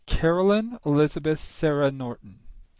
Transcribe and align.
Caroline 0.07 0.79
Elizabeth 0.83 1.37
Sarah 1.37 1.91
Norton. 1.91 2.39